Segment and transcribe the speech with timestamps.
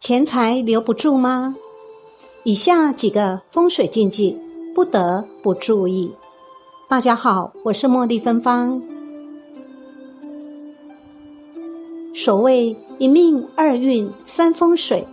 [0.00, 1.56] 钱财留不住吗？
[2.44, 4.38] 以下几个风水禁忌
[4.72, 6.12] 不得不注意。
[6.88, 8.80] 大家好，我是茉莉芬芳。
[12.14, 15.04] 所谓一命二运三风水，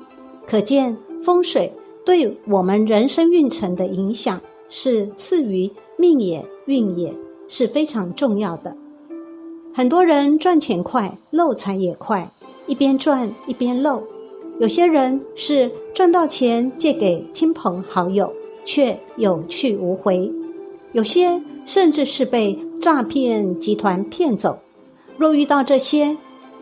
[0.46, 1.74] 可见风水
[2.06, 4.40] 对我们人生运程的影响
[4.70, 7.12] 是次于命也运也，
[7.48, 8.78] 是非常重要的。
[9.74, 12.30] 很多人赚钱快，漏财也快，
[12.68, 14.04] 一边赚一边漏。
[14.58, 18.32] 有些人是赚到钱借给亲朋好友，
[18.64, 20.32] 却有去无回；
[20.94, 24.60] 有些甚至是被诈骗集团骗走。
[25.18, 26.16] 若遇到这些，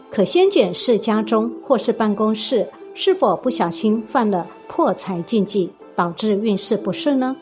[0.10, 7.36] 可先检视家中或是办公室是否不小心犯了破财禁忌，导致运势不顺呢？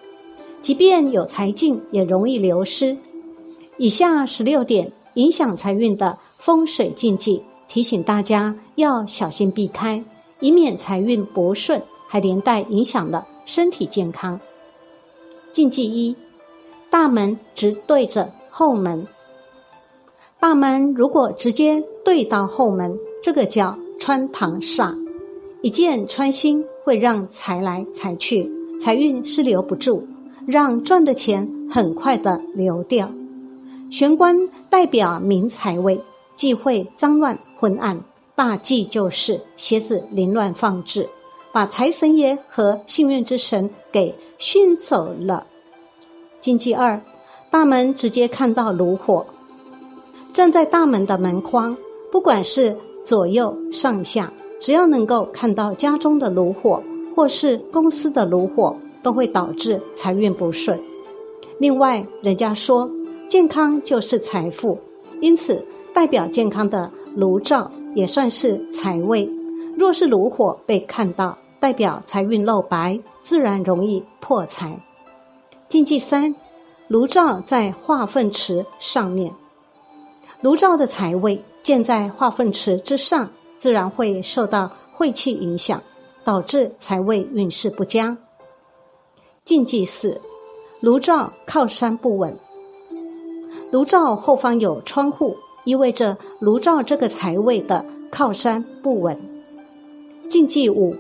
[0.60, 2.98] 即便有财进，也容易流失。
[3.78, 10.04] 以下十六点影响财运的风水禁忌，提醒大家要小心避开。
[10.42, 14.40] 以免财运不顺，还连带影响了身体健康。
[15.54, 16.16] 禁忌一：
[16.90, 19.08] 大门直对着后门。
[20.40, 24.98] 大门如果直接对到后门，这个叫穿堂煞。
[25.62, 30.08] 一箭穿心，会让财来财去，财运是留不住，
[30.48, 33.12] 让赚的钱很快的流掉。
[33.92, 36.02] 玄关代表明财位，
[36.36, 38.04] 忌讳脏乱昏暗。
[38.42, 41.08] 大忌就是鞋子凌乱放置，
[41.52, 45.46] 把财神爷和幸运之神给熏走了。
[46.40, 47.00] 禁忌二，
[47.52, 49.24] 大门直接看到炉火，
[50.34, 51.78] 站在大门的门框，
[52.12, 52.76] 不管是
[53.06, 56.82] 左右上下，只要能够看到家中的炉火
[57.16, 60.82] 或是公司的炉火，都会导致财运不顺。
[61.60, 62.90] 另外，人家说
[63.28, 64.80] 健康就是财富，
[65.20, 67.72] 因此代表健康的炉灶。
[67.94, 69.30] 也算是财位，
[69.78, 74.80] 若是炉火被看到，代表财运露白，自然容易破财。
[75.68, 76.34] 禁忌三，
[76.88, 79.34] 炉灶在化粪池上面，
[80.42, 85.82] 炉灶的财位建在化粪池之上，自然会受到晦气影响，
[86.24, 88.18] 导致财位运势不佳。
[89.44, 90.22] 禁忌四，
[90.80, 92.38] 炉灶靠山不稳，
[93.72, 95.36] 炉灶后方有窗户。
[95.64, 99.18] 意味着炉灶这个财位的靠山不稳。
[100.30, 100.96] 禁忌五，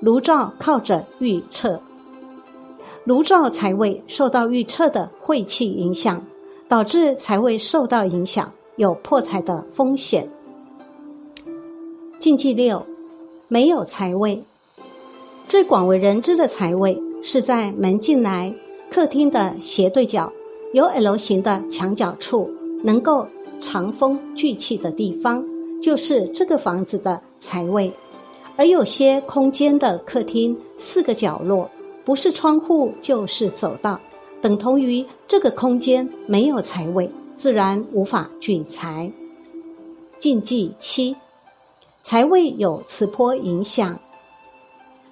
[0.00, 1.80] 炉灶靠着预测，
[3.04, 6.24] 炉灶财位受到预测的晦气影响，
[6.68, 10.30] 导致财位受到影响，有破财的风险。
[12.18, 12.86] 禁忌六，
[13.48, 14.42] 没有财位。
[15.46, 18.54] 最广为人知的财位是在门进来
[18.90, 20.32] 客厅的斜对角，
[20.72, 22.50] 有 L 型的墙角处，
[22.82, 23.28] 能够。
[23.60, 25.44] 藏风聚气的地方，
[25.82, 27.92] 就是这个房子的财位。
[28.56, 31.70] 而有些空间的客厅四个角落，
[32.04, 34.00] 不是窗户就是走道，
[34.40, 39.12] 等同于这个空间没有财位，自然无法聚财。
[40.18, 41.14] 禁忌七，
[42.02, 43.98] 财位有磁波影响。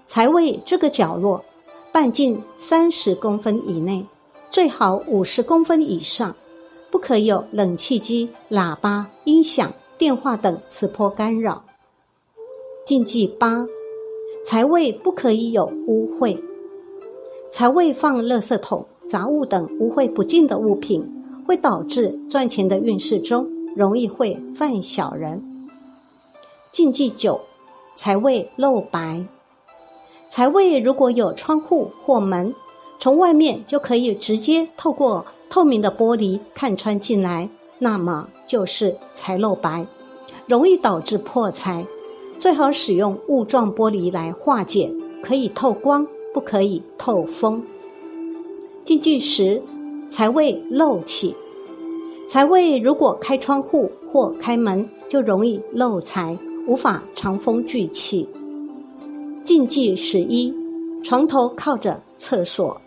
[0.06, 1.44] 财位这个角落，
[1.93, 4.06] 半径三十公分以内，
[4.50, 6.34] 最好五十公分以上。
[6.94, 11.65] 不可有冷气机、喇叭、音响、电话等磁波干扰。
[12.87, 13.66] 禁忌八，
[14.47, 16.41] 财位不可以有污秽。
[17.50, 21.05] 财位放垃圾桶、杂物等污秽不净的物品，
[21.44, 25.43] 会导致赚钱的运势中容易会犯小人。
[26.71, 27.41] 禁忌九，
[27.97, 29.26] 财位露白。
[30.31, 32.55] 财位如果有窗户或门，
[33.00, 35.26] 从外面就可以直接透过。
[35.49, 39.87] 透明的玻璃看穿进来，那么就是财漏白，
[40.47, 41.87] 容易导致破财。
[42.38, 47.62] 最好使用雾状玻璃来化解，可以透光，不可以透风。
[48.84, 49.62] 禁忌时，
[50.10, 51.34] 财位漏气。
[52.28, 58.28] 财位如果开窗户或开门，就容易漏财，无法长风聚气。
[59.44, 60.52] 禁忌十一，
[61.02, 62.81] 床头靠着厕所。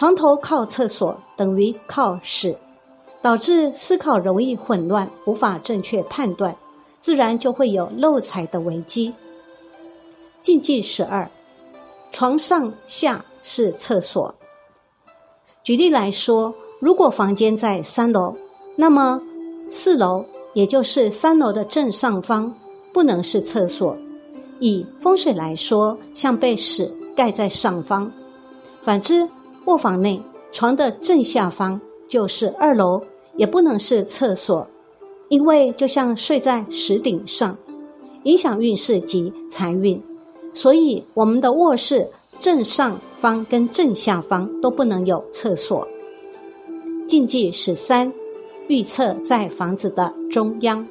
[0.00, 2.56] 床头靠厕所等于靠屎，
[3.20, 6.56] 导致思考容易混乱，无法正确判断，
[7.02, 9.12] 自然就会有漏财的危机。
[10.42, 11.30] 禁忌十二，
[12.10, 14.34] 床上下是厕所。
[15.62, 18.34] 举例来说，如果房间在三楼，
[18.76, 19.20] 那么
[19.70, 20.24] 四楼
[20.54, 22.50] 也就是三楼的正上方
[22.94, 23.94] 不能是厕所。
[24.60, 28.10] 以风水来说，像被屎盖在上方，
[28.82, 29.28] 反之。
[29.70, 30.20] 卧房内
[30.50, 33.00] 床的正下方就是二楼，
[33.36, 34.66] 也不能是厕所，
[35.28, 37.56] 因为就像睡在石顶上，
[38.24, 40.02] 影响运势及财运。
[40.52, 42.08] 所以我们的卧室
[42.40, 45.86] 正上方跟正下方都不能有厕所。
[47.06, 48.12] 禁忌十三，
[48.66, 50.84] 预测在房子的中央。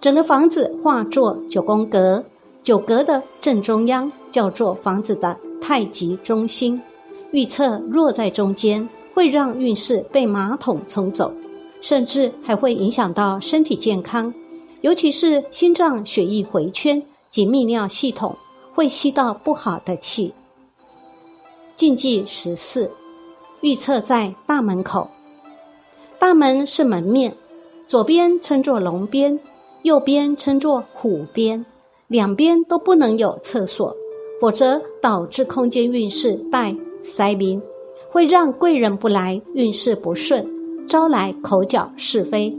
[0.00, 2.24] 整个房子画作九宫格，
[2.64, 6.82] 九格的正中央叫做房子的太极中心。
[7.32, 11.32] 预测弱在中间，会让运势被马桶冲走，
[11.80, 14.32] 甚至还会影响到身体健康，
[14.80, 18.36] 尤其是心脏血液回圈及泌尿系统，
[18.74, 20.32] 会吸到不好的气。
[21.74, 22.90] 禁忌十四，
[23.60, 25.08] 预测在大门口。
[26.18, 27.34] 大门是门面，
[27.88, 29.38] 左边称作龙边。
[29.82, 31.64] 右边称作虎边，
[32.08, 33.94] 两边都不能有厕所，
[34.40, 36.74] 否则导致空间运势带
[37.06, 37.62] 塞宾，
[38.10, 40.44] 会让贵人不来，运势不顺，
[40.88, 42.52] 招来口角是非。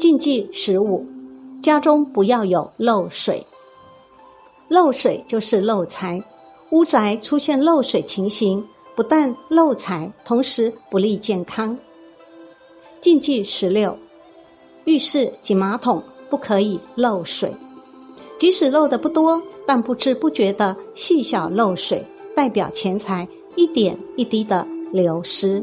[0.00, 1.06] 禁忌十五，
[1.62, 3.46] 家中不要有漏水。
[4.66, 6.20] 漏水就是漏财，
[6.70, 8.62] 屋宅出现漏水情形，
[8.96, 11.78] 不但漏财，同时不利健康。
[13.00, 13.96] 禁忌十六。
[14.86, 17.54] 浴室及马桶不可以漏水，
[18.36, 23.26] 即使漏的不多，但不知不觉的细小漏水，代表钱财
[23.56, 25.62] 一点一滴的流失。